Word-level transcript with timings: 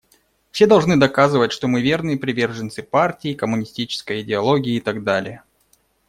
Все 0.49 0.65
должны 0.65 0.97
доказывать, 0.97 1.51
что 1.51 1.67
мы 1.67 1.83
верные 1.83 2.17
приверженцы 2.17 2.81
партии, 2.81 3.35
коммунистической 3.35 4.21
идеологии 4.23 4.77
и 4.77 4.79
так 4.81 5.03
далее. 5.03 5.43